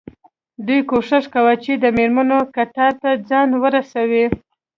دوی 0.65 0.79
کوښښ 0.89 1.23
کوي 1.33 1.55
چې 1.63 1.71
د 1.83 1.85
مېرمنو 1.97 2.39
کتار 2.55 2.93
ته 3.01 3.09
ځان 3.29 3.49
ورسوي. 3.63 4.25